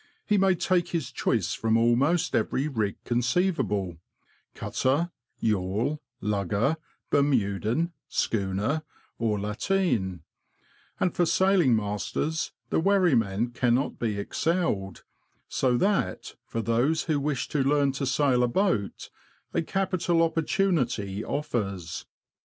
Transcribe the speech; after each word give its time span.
He 0.25 0.39
may 0.39 0.55
take 0.55 0.87
his 0.87 1.11
choice 1.11 1.53
from 1.53 1.77
almost 1.77 2.33
every 2.33 2.67
rig 2.67 2.97
conceivable— 3.03 3.97
cutter, 4.55 5.11
yawl, 5.37 6.01
lugger, 6.19 6.77
Bermudan, 7.11 7.93
schooner, 8.07 8.81
or 9.19 9.37
lateen; 9.39 10.21
and 10.99 11.13
for 11.13 11.27
sailing 11.27 11.75
masters 11.75 12.51
the 12.71 12.79
wherry 12.79 13.13
men 13.13 13.51
cannot 13.51 13.99
be 13.99 14.17
excelled— 14.17 15.03
so 15.47 15.77
that, 15.77 16.33
for 16.47 16.63
those 16.63 17.03
who 17.03 17.19
wish 17.19 17.47
to 17.49 17.63
learn 17.63 17.91
to 17.91 18.07
sail 18.07 18.41
a 18.41 18.47
boat, 18.47 19.11
a 19.53 19.61
capital 19.61 20.23
opportunity 20.23 21.23
offers. 21.23 22.07